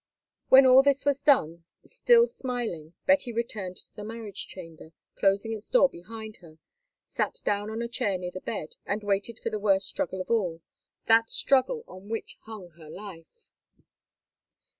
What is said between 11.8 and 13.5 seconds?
on which hung her life.